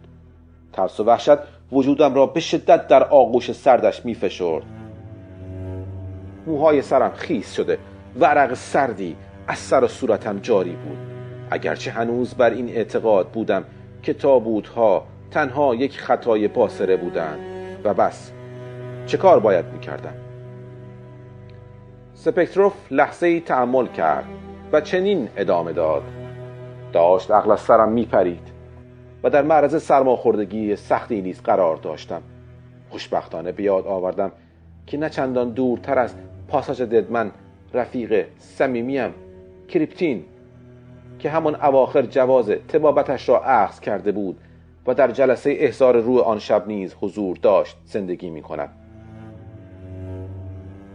ترس 0.74 1.00
و 1.00 1.04
وحشت 1.04 1.38
وجودم 1.72 2.14
را 2.16 2.26
به 2.26 2.40
شدت 2.40 2.88
در 2.88 3.04
آغوش 3.04 3.52
سردش 3.52 4.06
می 4.06 4.16
فشرد 4.16 4.64
موهای 6.48 6.82
سرم 6.82 7.12
خیس 7.16 7.54
شده 7.54 7.78
و 8.20 8.26
عرق 8.26 8.54
سردی 8.54 9.16
از 9.48 9.58
سر 9.58 9.84
و 9.84 9.88
صورتم 9.88 10.39
جاری 10.39 10.76
بود. 10.76 10.98
اگرچه 11.52 11.92
هنوز 11.92 12.34
بر 12.34 12.50
این 12.50 12.70
اعتقاد 12.70 13.28
بودم 13.28 13.63
که 14.04 14.13
تابوتها 14.13 15.04
تنها 15.32 15.76
یک 15.76 16.00
خطای 16.00 16.48
باسره 16.48 16.98
بودند. 16.98 17.39
و 17.84 17.94
بس. 17.94 18.32
چه 19.06 19.18
کار 19.18 19.39
باید 19.39 19.65
می‌کردم؟ 19.65 20.13
سپکتروف 22.13 22.74
لحظه 22.92 23.28
ای 23.28 23.39
تحمل 23.39 23.88
کرد 23.88 24.26
و 24.72 24.82
چنین 24.82 25.30
ادامه 25.38 25.74
داد. 25.74 26.04
داشت 26.93 27.32
عقل 27.32 27.52
از 27.52 27.60
سرم 27.60 27.89
میپرید 27.91 28.52
و 29.23 29.30
در 29.30 29.41
معرض 29.41 29.84
سرماخوردگی 29.84 30.75
سختی 30.75 31.21
نیز 31.21 31.41
قرار 31.41 31.75
داشتم. 31.75 32.21
خوشبختانه 32.89 33.52
به 33.52 33.63
یاد 33.63 33.88
آوردم 33.88 34.32
که 34.88 34.97
نه 34.97 35.10
چندان 35.10 35.49
دورتر 35.49 35.99
از 35.99 36.15
پاساژ 36.47 36.82
ددمن 36.82 37.32
رفیق 37.73 38.25
صمیمیم 38.38 39.13
کریپتین 39.67 40.25
که 41.19 41.30
همان 41.30 41.56
اواخر 41.56 42.02
جواز 42.02 42.49
تبابتش 42.49 43.30
را 43.30 43.41
اخذ 43.43 43.80
کرده 43.80 44.12
بود 44.12 44.38
و 44.88 44.93
در 44.93 45.12
جلسه 45.12 45.56
احضار 45.60 45.99
روح 45.99 46.21
آن 46.21 46.39
شب 46.39 46.67
نیز 46.67 46.95
حضور 47.02 47.38
داشت 47.38 47.78
زندگی 47.86 48.30
می 48.30 48.41
کند 48.41 48.69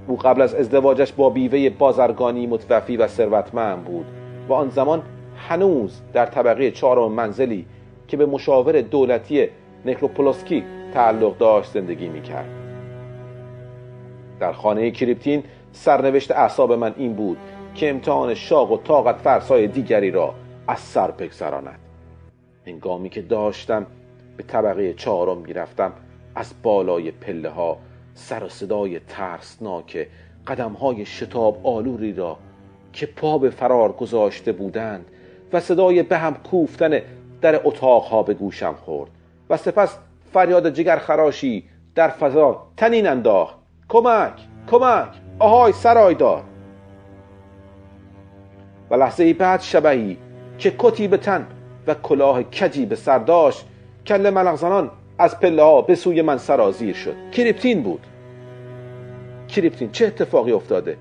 او 0.07 0.17
قبل 0.17 0.43
از 0.43 0.55
ازدواجش 0.55 1.13
با 1.13 1.31
بیوه 1.31 1.71
بازرگانی 1.71 2.47
متوفی 2.47 2.97
و 2.97 3.07
ثروتمند 3.07 3.85
بود 3.85 4.07
و 4.49 4.53
آن 4.53 4.69
زمان 4.69 5.03
هنوز 5.37 6.01
در 6.13 6.27
طبقه 6.27 6.71
چهارم 6.71 7.13
منزلی 7.13 7.67
که 8.09 8.17
به 8.17 8.27
مشاور 8.27 8.81
دولتی 8.81 9.49
نکروپولوسکی 9.85 10.65
تعلق 10.95 11.39
داشت 11.39 11.71
زندگی 11.71 12.09
می 12.09 12.23
کرد. 12.23 12.49
در 14.41 14.53
خانه 14.53 14.91
کریپتین 14.91 15.43
سرنوشت 15.73 16.31
اعصاب 16.31 16.73
من 16.73 16.95
این 16.97 17.15
بود 17.15 17.39
که 17.75 17.91
امتحان 17.91 18.35
شاق 18.35 18.73
و 18.73 18.77
طاقت 18.77 19.17
فرسای 19.17 19.67
دیگری 19.67 20.11
را 20.11 20.35
از 20.69 20.81
سر 20.81 21.11
بگذراند 21.11 21.79
هنگامی 22.67 23.09
که 23.09 23.23
داشتم 23.23 23.87
به 24.37 24.43
طبقه 24.43 24.95
چهارم 24.95 25.39
می‌رفتم 25.39 25.93
از 26.35 26.55
بالای 26.63 27.11
پله 27.11 27.49
ها 27.49 27.79
سر 28.15 28.45
و 28.45 28.49
صدای 28.49 29.01
ترسناک 29.01 30.09
قدم 30.47 30.73
های 30.73 31.05
شتاب 31.05 31.61
آلوری 31.67 32.13
را 32.13 32.39
که 32.93 33.07
پا 33.07 33.39
به 33.39 33.51
فرار 33.51 33.93
گذاشته 33.93 34.53
بودند 34.53 35.07
و 35.55 35.61
صدای 35.61 36.03
به 36.03 36.19
هم 36.19 36.35
کوفتن 36.35 37.01
در 37.41 37.61
اتاقها 37.65 38.23
به 38.23 38.35
گوشم 38.35 38.75
خورد. 38.85 39.11
و 39.51 39.57
سپس 39.57 39.99
فریاد 40.33 40.71
جگر 40.71 40.99
خراشی 40.99 41.65
در 41.95 42.09
فضا 42.09 42.67
تنین 42.77 43.07
انداخت. 43.07 43.55
کمک 43.89 44.33
کمک 44.71 45.09
آهای 45.39 45.73
سرایدار 45.73 46.43
و 48.91 48.95
لحظه 48.95 49.35
بعد 49.35 49.61
شبهی 49.61 50.19
که 50.59 50.75
کتی 50.79 51.09
به 51.09 51.17
تن 51.17 51.47
و 51.87 51.95
کلاه 51.95 52.43
کجی 52.43 52.87
به 52.87 52.97
سر 52.97 53.19
داشت 53.19 53.67
کل 54.07 54.31
ملغزنان 54.31 54.91
از 55.19 55.41
پله 55.41 55.63
ها 55.63 55.83
به 55.83 55.95
سوی 55.95 56.23
من 56.23 56.39
سرازیر 56.39 56.95
شد. 56.95 57.15
کریپتین 57.33 57.83
بود. 57.83 58.07
کریپتین 59.49 59.91
چه 59.91 60.07
اتفاقی 60.07 60.53
افتاده؟ 60.53 60.97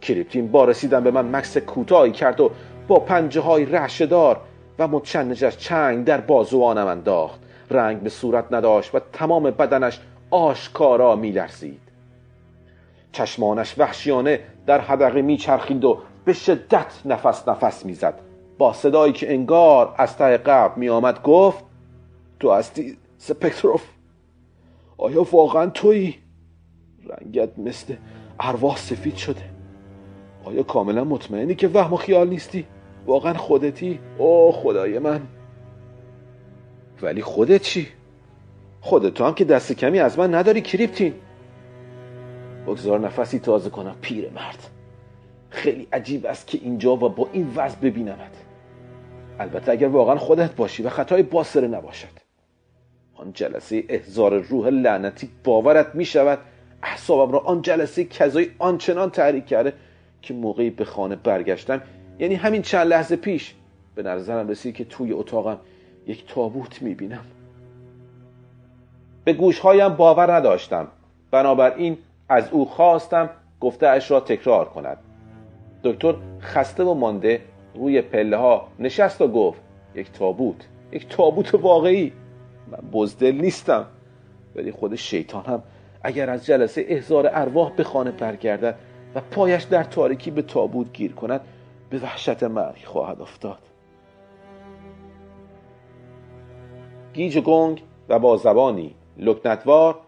کریپتین 0.00 0.50
با 0.50 0.64
رسیدن 0.64 1.04
به 1.04 1.10
من 1.10 1.36
مکس 1.36 1.56
کوتاهی 1.58 2.12
کرد 2.12 2.40
و 2.40 2.50
با 2.88 3.00
پنجه 3.00 3.40
های 3.40 3.64
رشدار 3.64 4.40
و 4.78 4.88
متشنجش 4.88 5.56
چنگ 5.56 6.04
در 6.04 6.20
بازوانم 6.20 6.86
انداخت. 6.86 7.40
رنگ 7.70 8.00
به 8.00 8.10
صورت 8.10 8.44
نداشت 8.50 8.94
و 8.94 9.00
تمام 9.12 9.42
بدنش 9.42 10.00
آشکارا 10.30 11.16
میلرزید. 11.16 11.80
چشمانش 13.12 13.78
وحشیانه 13.78 14.40
در 14.66 14.80
حدقه 14.80 15.22
میچرخید 15.22 15.84
و 15.84 15.98
به 16.24 16.32
شدت 16.32 16.92
نفس 17.04 17.48
نفس 17.48 17.86
می‌زد. 17.86 18.20
با 18.58 18.72
صدایی 18.72 19.12
که 19.12 19.32
انگار 19.32 19.94
از 19.98 20.16
ته 20.16 20.36
قبل 20.36 20.80
میآمد 20.80 21.22
گفت 21.22 21.64
تو 22.40 22.52
هستی 22.52 22.96
سپکتروف؟ 23.18 23.82
آیا 24.98 25.22
واقعا 25.22 25.66
تویی؟ 25.66 26.14
رنگت 27.06 27.58
مثل 27.58 27.94
ارواح 28.40 28.76
سفید 28.76 29.16
شده. 29.16 29.55
آیا 30.46 30.62
کاملا 30.62 31.04
مطمئنی 31.04 31.54
که 31.54 31.68
وهم 31.68 31.92
و 31.92 31.96
خیال 31.96 32.28
نیستی؟ 32.28 32.66
واقعا 33.06 33.34
خودتی؟ 33.34 33.98
او 34.18 34.52
خدای 34.52 34.98
من. 34.98 35.20
ولی 37.02 37.22
خودت 37.22 37.62
چی؟ 37.62 37.88
خودت 38.80 39.14
تو 39.14 39.24
هم 39.24 39.34
که 39.34 39.44
دست 39.44 39.72
کمی 39.72 39.98
از 39.98 40.18
من 40.18 40.34
نداری 40.34 40.60
کریپتین. 40.60 41.14
بگذار 42.66 43.00
نفسی 43.00 43.38
تازه 43.38 43.70
کنم 43.70 43.96
پیر 44.00 44.30
مرد. 44.30 44.70
خیلی 45.50 45.88
عجیب 45.92 46.26
است 46.26 46.46
که 46.46 46.58
اینجا 46.62 46.92
و 46.92 46.96
با 46.96 47.28
این 47.32 47.52
وضع 47.56 47.76
ببینمت. 47.76 48.44
البته 49.38 49.72
اگر 49.72 49.88
واقعا 49.88 50.16
خودت 50.16 50.56
باشی 50.56 50.82
و 50.82 50.88
خطای 50.90 51.22
باسره 51.22 51.68
نباشد. 51.68 52.26
آن 53.14 53.32
جلسه 53.32 53.84
احزار 53.88 54.38
روح 54.38 54.68
لعنتی 54.68 55.30
باورت 55.44 55.94
می 55.94 56.04
شود 56.04 56.38
احسابم 56.82 57.32
را 57.32 57.38
آن 57.38 57.62
جلسه 57.62 58.04
کذایی 58.04 58.50
آنچنان 58.58 59.10
تحریک 59.10 59.46
کرده 59.46 59.72
که 60.26 60.34
موقعی 60.34 60.70
به 60.70 60.84
خانه 60.84 61.16
برگشتم 61.16 61.82
یعنی 62.18 62.34
همین 62.34 62.62
چند 62.62 62.86
لحظه 62.86 63.16
پیش 63.16 63.54
به 63.94 64.02
نظرم 64.02 64.48
رسید 64.48 64.74
که 64.74 64.84
توی 64.84 65.12
اتاقم 65.12 65.58
یک 66.06 66.24
تابوت 66.28 66.82
می 66.82 66.94
بینم 66.94 67.24
به 69.24 69.32
گوشهایم 69.32 69.88
باور 69.88 70.32
نداشتم. 70.32 70.88
بنابراین 71.30 71.98
از 72.28 72.48
او 72.50 72.64
خواستم 72.64 73.30
گفته 73.60 73.88
اش 73.88 74.10
را 74.10 74.20
تکرار 74.20 74.68
کند. 74.68 74.98
دکتر 75.84 76.14
خسته 76.40 76.84
و 76.84 76.94
مانده 76.94 77.40
روی 77.74 78.02
پله 78.02 78.36
ها 78.36 78.68
نشست 78.78 79.20
و 79.20 79.28
گفت 79.28 79.60
یک 79.94 80.12
تابوت 80.12 80.68
یک 80.92 81.08
تابوت 81.08 81.54
واقعی. 81.54 82.12
من 82.70 82.78
بزدل 82.92 83.34
نیستم. 83.34 83.86
ولی 84.56 84.72
خود 84.72 84.94
شیطان 84.94 85.44
هم 85.44 85.62
اگر 86.02 86.30
از 86.30 86.46
جلسه 86.46 86.84
احزار 86.88 87.30
ارواح 87.32 87.72
به 87.76 87.84
خانه 87.84 88.10
برگردد 88.10 88.78
و 89.16 89.20
پایش 89.20 89.62
در 89.62 89.84
تاریکی 89.84 90.30
به 90.30 90.42
تابوت 90.42 90.92
گیر 90.92 91.12
کند 91.12 91.40
به 91.90 91.98
وحشت 91.98 92.42
مرگ 92.42 92.84
خواهد 92.84 93.20
افتاد. 93.20 93.58
گیج 97.12 97.38
گنگ 97.38 97.82
و 98.08 98.18
با 98.18 98.36
زبانی 98.36 98.94
لکنتوار 99.16 99.98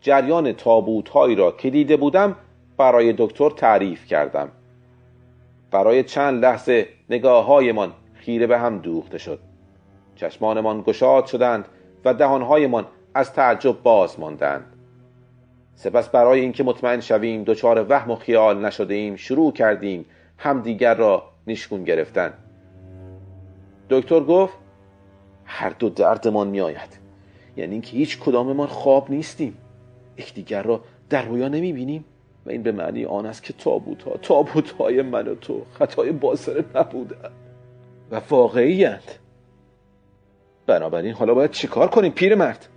جریان 0.00 0.52
تابوت 0.52 1.08
هایی 1.08 1.34
را 1.34 1.52
که 1.52 1.70
دیده 1.70 1.96
بودم 1.96 2.36
برای 2.76 3.14
دکتر 3.18 3.50
تعریف 3.50 4.06
کردم. 4.06 4.48
برای 5.70 6.02
چند 6.02 6.44
لحظه 6.44 6.88
نگاه 7.10 7.44
هایمان 7.44 7.92
خیره 8.14 8.46
به 8.46 8.58
هم 8.58 8.78
دوخته 8.78 9.18
شد. 9.18 9.38
چشمانمان 10.16 10.82
گشاد 10.82 11.26
شدند 11.26 11.68
و 12.04 12.14
دهانهایمان 12.14 12.86
از 13.14 13.32
تعجب 13.32 13.82
باز 13.82 14.20
ماندند. 14.20 14.73
سپس 15.76 16.08
برای 16.08 16.40
اینکه 16.40 16.64
مطمئن 16.64 17.00
شویم 17.00 17.44
دچار 17.44 17.86
وهم 17.88 18.10
و 18.10 18.16
خیال 18.16 18.64
نشده 18.64 18.94
ایم 18.94 19.16
شروع 19.16 19.52
کردیم 19.52 20.04
همدیگر 20.38 20.94
را 20.94 21.30
نیشگون 21.46 21.84
گرفتن. 21.84 22.32
دکتر 23.90 24.20
گفت 24.20 24.54
هر 25.44 25.70
دو 25.70 25.88
دردمان 25.88 26.48
میآید. 26.48 26.98
یعنی 27.56 27.72
اینکه 27.72 27.96
هیچ 27.96 28.18
کداممان 28.18 28.66
خواب 28.66 29.10
نیستیم. 29.10 29.56
یکدیگر 30.18 30.62
را 30.62 30.80
در 31.10 31.22
رویا 31.22 31.48
نمی 31.48 31.72
بینیم 31.72 32.04
و 32.46 32.50
این 32.50 32.62
به 32.62 32.72
معنی 32.72 33.04
آن 33.04 33.26
است 33.26 33.42
که 33.42 33.52
تابوت 33.52 34.02
ها 34.02 34.16
تابوت 34.16 34.70
های 34.70 35.02
من 35.02 35.28
و 35.28 35.34
تو 35.34 35.62
خطای 35.78 36.12
باسره 36.12 36.64
نبودند 36.74 37.32
و 38.10 38.20
واقعی 38.30 38.88
بنابراین 40.66 41.12
حالا 41.12 41.34
باید 41.34 41.50
چیکار 41.50 41.88
کنیم 41.88 42.12
پیرمرد 42.12 42.68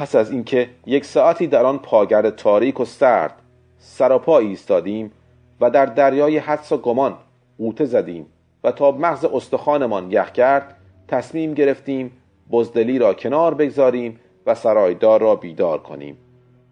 پس 0.00 0.14
از 0.14 0.30
اینکه 0.30 0.68
یک 0.86 1.04
ساعتی 1.04 1.46
در 1.46 1.64
آن 1.64 1.78
پاگر 1.78 2.30
تاریک 2.30 2.80
و 2.80 2.84
سرد 2.84 3.34
سراپا 3.78 4.38
ایستادیم 4.38 5.12
و 5.60 5.70
در 5.70 5.86
دریای 5.86 6.38
حدس 6.38 6.72
و 6.72 6.76
گمان 6.76 7.14
قوطه 7.58 7.84
زدیم 7.84 8.26
و 8.64 8.72
تا 8.72 8.90
مغز 8.90 9.24
استخوانمان 9.24 10.10
یخ 10.10 10.32
کرد 10.32 10.76
تصمیم 11.08 11.54
گرفتیم 11.54 12.12
بزدلی 12.50 12.98
را 12.98 13.14
کنار 13.14 13.54
بگذاریم 13.54 14.20
و 14.46 14.54
سرایدار 14.54 15.20
را 15.20 15.36
بیدار 15.36 15.78
کنیم 15.78 16.16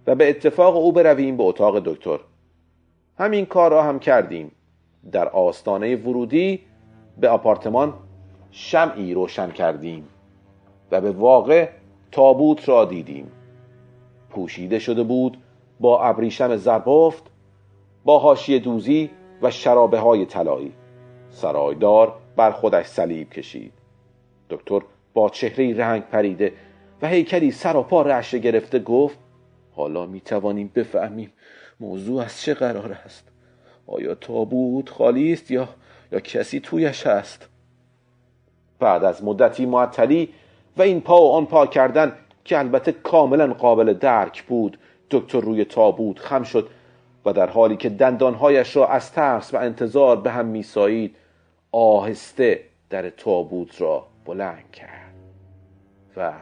و 0.06 0.14
به 0.14 0.28
اتفاق 0.28 0.76
او 0.76 0.92
برویم 0.92 1.36
به 1.36 1.42
اتاق 1.42 1.78
دکتر. 1.78 2.18
همین 3.18 3.46
کار 3.46 3.70
را 3.70 3.82
هم 3.82 3.98
کردیم. 3.98 4.52
در 5.12 5.28
آستانه 5.28 5.96
ورودی 5.96 6.60
به 7.18 7.28
آپارتمان 7.28 7.94
شمعی 8.50 9.14
روشن 9.14 9.50
کردیم 9.50 10.08
و 10.90 11.00
به 11.00 11.10
واقع 11.10 11.68
تابوت 12.12 12.68
را 12.68 12.84
دیدیم. 12.84 13.32
پوشیده 14.30 14.78
شده 14.78 15.02
بود 15.02 15.38
با 15.80 16.04
ابریشم 16.04 16.56
زربافت 16.56 17.30
با 18.04 18.18
حاشیه 18.18 18.58
دوزی 18.58 19.10
و 19.42 19.50
شرابه 19.50 19.98
های 19.98 20.26
طلایی. 20.26 20.72
سرایدار 21.30 22.14
بر 22.36 22.50
خودش 22.50 22.86
صلیب 22.86 23.30
کشید. 23.30 23.72
دکتر 24.50 24.80
با 25.14 25.28
چهره 25.28 25.76
رنگ 25.76 26.02
پریده 26.02 26.52
و 27.02 27.08
هیکلی 27.08 27.50
سراپا 27.50 28.02
رعشه 28.02 28.38
گرفته 28.38 28.78
گفت 28.78 29.18
حالا 29.72 30.06
می 30.06 30.20
توانیم 30.20 30.72
بفهمیم 30.74 31.32
موضوع 31.80 32.22
از 32.22 32.40
چه 32.40 32.54
قرار 32.54 32.92
است. 32.92 33.28
آیا 33.86 34.14
تابوت 34.14 34.88
خالی 34.88 35.32
است 35.32 35.50
یا 35.50 35.68
یا 36.12 36.20
کسی 36.20 36.60
تویش 36.60 37.06
هست 37.06 37.48
بعد 38.78 39.04
از 39.04 39.24
مدتی 39.24 39.66
معطلی 39.66 40.28
و 40.78 40.82
این 40.82 41.00
پا 41.00 41.22
و 41.22 41.32
آن 41.32 41.46
پا 41.46 41.66
کردن 41.66 42.12
که 42.44 42.58
البته 42.58 42.92
کاملا 42.92 43.46
قابل 43.46 43.92
درک 43.92 44.42
بود. 44.42 44.78
دکتر 45.10 45.40
روی 45.40 45.64
تابوت 45.64 46.18
خم 46.18 46.42
شد 46.42 46.68
و 47.24 47.32
در 47.32 47.46
حالی 47.46 47.76
که 47.76 47.88
دندانهایش 47.88 48.76
را 48.76 48.88
از 48.88 49.12
ترس 49.12 49.54
و 49.54 49.56
انتظار 49.56 50.16
به 50.20 50.30
هم 50.30 50.46
میسایید 50.46 51.16
آهسته 51.72 52.60
در 52.90 53.10
تابوت 53.10 53.80
را 53.80 54.06
بلند 54.24 54.70
کرد 54.72 55.14
و 56.16 56.32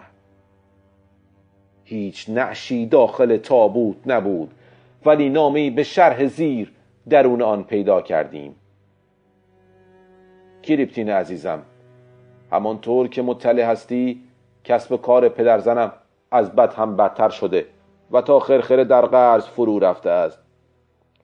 هیچ 1.85 2.31
نعشی 2.31 2.87
داخل 2.87 3.37
تابوت 3.37 3.97
نبود. 4.07 4.55
ولی 5.05 5.29
نامی 5.29 5.71
به 5.71 5.83
شرح 5.83 6.27
زیر 6.27 6.73
درون 7.09 7.43
آن 7.43 7.65
پیدا 7.65 8.01
کردیم. 8.01 8.55
کریپتین 10.63 11.11
عزیزم 11.11 11.63
همانطور 12.53 13.09
که 13.09 13.23
مطلع 13.23 13.63
هستی 13.63 14.26
کسب 14.67 14.97
کار 14.97 15.29
پدرزنم 15.29 15.93
از 16.31 16.53
بد 16.53 16.75
هم 16.75 16.97
بدتر 16.97 17.29
شده 17.29 17.67
و 18.11 18.23
تا 18.23 18.41
خرخره 18.41 18.85
در 18.85 19.07
قرض 19.07 19.47
فرو 19.47 19.79
رفته 19.79 20.11
است. 20.11 20.39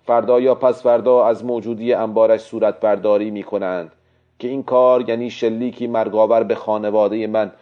فردا 0.05 0.41
یا 0.41 0.55
پس 0.55 0.83
فردا 0.83 1.27
از 1.27 1.45
موجودی 1.45 1.93
انبارش 1.93 2.41
صورت 2.41 2.81
برداری 2.81 3.31
می 3.31 3.43
کنند 3.43 3.93
که 4.39 4.49
این 4.49 4.63
کار 4.63 5.09
یعنی 5.09 5.31
شلیکی 5.31 5.87
مرگاور 5.87 6.43
به 6.43 6.55
خانواده 6.55 7.27
من 7.27 7.53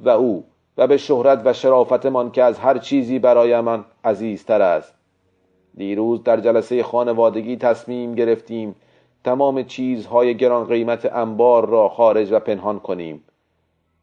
و 0.00 0.08
او 0.08 0.44
و 0.78 0.86
به 0.86 0.96
شهرت 0.96 1.42
و 1.44 1.52
شرافتمان 1.52 2.30
که 2.30 2.42
از 2.42 2.58
هر 2.58 2.78
چیزی 2.78 3.18
برای 3.18 3.60
من 3.60 3.84
عزیزتر 4.04 4.62
است. 4.62 4.94
دیروز 5.76 6.22
در 6.22 6.40
جلسه 6.40 6.82
خانوادگی 6.82 7.56
تصمیم 7.56 8.14
گرفتیم 8.14 8.74
تمام 9.24 9.62
چیزهای 9.62 10.36
گران 10.36 10.64
قیمت 10.64 11.14
انبار 11.14 11.68
را 11.68 11.88
خارج 11.88 12.32
و 12.32 12.38
پنهان 12.38 12.78
کنیم. 12.78 13.24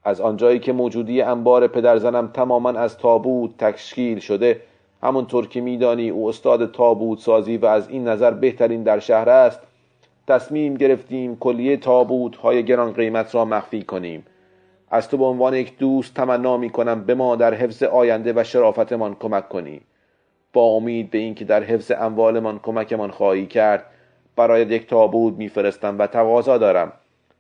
از 0.04 0.22
آنجایی 0.22 0.60
که 0.60 0.74
موجودی 0.74 1.22
انبار 1.22 1.68
پدرزنم 1.68 2.28
تماما 2.28 2.70
از 2.70 2.98
تابوت 2.98 3.58
تشکیل 3.58 4.20
شده 4.20 4.62
همونطور 5.04 5.48
که 5.48 5.62
میدانی 5.62 6.10
او 6.10 6.30
استاد 6.30 6.72
تابوت 6.72 7.20
سازی 7.20 7.58
و 7.58 7.66
از 7.66 7.90
این 7.90 8.08
نظر 8.08 8.32
بهترین 8.32 8.84
در 8.84 9.00
شهر 9.00 9.30
است 9.30 9.60
تصمیم 10.28 10.74
گرفتیم 10.74 11.36
کلیه 11.36 11.78
تابوت 11.78 12.36
های 12.36 12.66
گران 12.66 12.94
قیمت 12.94 13.36
را 13.36 13.46
مخفی 13.46 13.84
کنیم. 13.84 14.26
از 14.92 15.10
تو 15.10 15.18
به 15.18 15.26
عنوان 15.26 15.54
یک 15.54 15.78
دوست 15.78 16.14
تمنا 16.14 16.58
می 16.58 16.70
کنم 16.70 17.04
به 17.04 17.16
ما 17.16 17.36
در 17.36 17.54
حفظ 17.54 17.84
آینده 17.84 18.34
و 18.36 18.44
شرافتمان 18.44 19.16
کمک 19.20 19.50
کنی. 19.50 19.82
با 20.54 20.64
امید 20.64 21.12
به 21.12 21.18
اینکه 21.18 21.46
در 21.46 21.64
حفظ 21.64 21.92
اموالمان 21.92 22.60
کمکمان 22.60 23.12
خواهی 23.12 23.46
کرد 23.46 23.86
برای 24.36 24.62
یک 24.62 24.88
تابوت 24.88 25.34
میفرستم 25.34 26.00
و 26.00 26.08
تقاضا 26.08 26.58
دارم. 26.58 26.92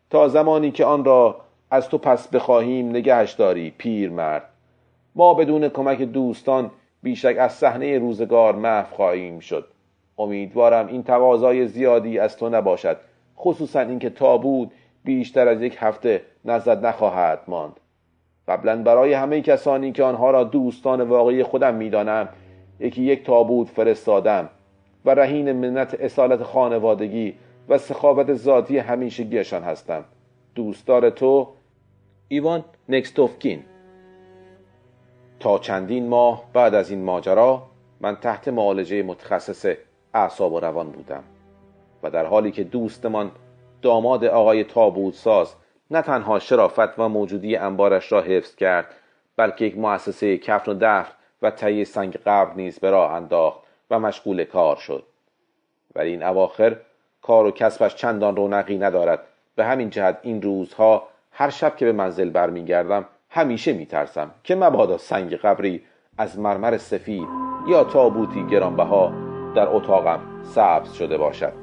تا 0.09 0.27
زمانی 0.27 0.71
که 0.71 0.85
آن 0.85 1.05
را 1.05 1.41
از 1.71 1.89
تو 1.89 1.97
پس 1.97 2.27
بخواهیم 2.27 2.89
نگهش 2.89 3.31
داری 3.31 3.73
پیر 3.77 4.09
مرد 4.09 4.43
ما 5.15 5.33
بدون 5.33 5.69
کمک 5.69 6.01
دوستان 6.01 6.71
بیشک 7.03 7.35
از 7.39 7.53
صحنه 7.53 7.99
روزگار 7.99 8.55
محو 8.55 8.95
خواهیم 8.95 9.39
شد. 9.39 9.67
امیدوارم 10.17 10.87
این 10.87 11.03
تقاضای 11.03 11.67
زیادی 11.67 12.19
از 12.19 12.37
تو 12.37 12.49
نباشد 12.49 12.97
خصوصا 13.37 13.79
اینکه 13.79 14.09
تابوت 14.09 14.69
بیشتر 15.03 15.47
از 15.47 15.61
یک 15.61 15.77
هفته 15.79 16.21
نزد 16.45 16.85
نخواهد 16.85 17.39
ماند. 17.47 17.79
قبلا 18.47 18.83
برای 18.83 19.13
همه 19.13 19.41
کسانی 19.41 19.91
که 19.91 20.03
آنها 20.03 20.31
را 20.31 20.43
دوستان 20.43 21.01
واقعی 21.01 21.43
خودم 21.43 21.75
می‌دانم 21.75 22.29
یکی 22.79 23.03
یک 23.03 23.25
تابوت 23.25 23.67
فرستادم 23.67 24.49
و 25.05 25.09
رهین 25.09 25.51
منت 25.51 25.97
اصالت 25.99 26.43
خانوادگی 26.43 27.33
و 27.69 27.77
سخاوت 27.77 28.33
ذاتی 28.33 28.77
همیشگیشان 28.77 29.63
هستم. 29.63 30.03
دوستدار 30.55 31.09
تو 31.09 31.47
ایوان 32.33 32.65
نکستوفکین 32.89 33.63
تا 35.39 35.59
چندین 35.59 36.07
ماه 36.07 36.43
بعد 36.53 36.73
از 36.73 36.89
این 36.89 37.03
ماجرا 37.03 37.63
من 38.01 38.15
تحت 38.15 38.47
معالجه 38.47 39.03
متخصص 39.03 39.75
اعصاب 40.13 40.53
و 40.53 40.59
روان 40.59 40.89
بودم 40.89 41.23
و 42.03 42.09
در 42.09 42.25
حالی 42.25 42.51
که 42.51 42.63
دوستمان 42.63 43.31
داماد 43.81 44.25
آقای 44.25 44.63
تابوت 44.63 45.13
ساز 45.13 45.55
نه 45.91 46.01
تنها 46.01 46.39
شرافت 46.39 46.99
و 46.99 47.09
موجودی 47.09 47.55
انبارش 47.55 48.11
را 48.11 48.21
حفظ 48.21 48.55
کرد 48.55 48.95
بلکه 49.37 49.65
یک 49.65 49.77
مؤسسه 49.77 50.37
کفن 50.37 50.71
و 50.71 50.75
دفن 50.81 51.13
و 51.41 51.51
تهیه 51.51 51.83
سنگ 51.83 52.17
قبر 52.25 52.53
نیز 52.53 52.79
به 52.79 52.89
راه 52.89 53.11
انداخت 53.11 53.59
و 53.89 53.99
مشغول 53.99 54.43
کار 54.43 54.75
شد. 54.75 55.03
ولی 55.95 56.09
این 56.09 56.23
اواخر 56.23 56.77
کار 57.21 57.45
و 57.45 57.51
کسبش 57.51 57.95
چندان 57.95 58.35
رونقی 58.35 58.77
ندارد. 58.77 59.19
به 59.55 59.65
همین 59.65 59.89
جهت 59.89 60.19
این 60.21 60.41
روزها 60.41 61.10
هر 61.41 61.49
شب 61.49 61.75
که 61.75 61.85
به 61.85 61.91
منزل 61.91 62.29
برمیگردم 62.29 63.05
همیشه 63.29 63.73
میترسم 63.73 64.31
که 64.43 64.55
مبادا 64.55 64.97
سنگ 64.97 65.35
قبری 65.35 65.81
از 66.17 66.39
مرمر 66.39 66.77
سفید 66.77 67.27
یا 67.67 67.83
تابوتی 67.83 68.47
گرانبها 68.47 69.13
در 69.55 69.67
اتاقم 69.67 70.19
سبز 70.43 70.93
شده 70.93 71.17
باشد. 71.17 71.60